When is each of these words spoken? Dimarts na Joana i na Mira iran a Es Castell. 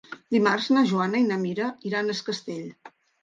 Dimarts 0.35 0.69
na 0.75 0.83
Joana 0.91 1.19
i 1.25 1.27
na 1.27 1.37
Mira 1.43 1.69
iran 1.91 2.09
a 2.13 2.17
Es 2.17 2.25
Castell. 2.31 2.67